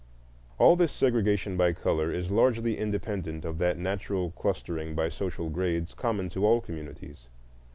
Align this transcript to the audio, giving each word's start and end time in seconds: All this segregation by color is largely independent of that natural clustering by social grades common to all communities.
All 0.57 0.75
this 0.75 0.91
segregation 0.91 1.57
by 1.57 1.73
color 1.73 2.11
is 2.11 2.31
largely 2.31 2.75
independent 2.75 3.45
of 3.45 3.59
that 3.59 3.77
natural 3.77 4.31
clustering 4.31 4.95
by 4.95 5.09
social 5.09 5.51
grades 5.51 5.93
common 5.93 6.27
to 6.29 6.43
all 6.43 6.59
communities. 6.59 7.27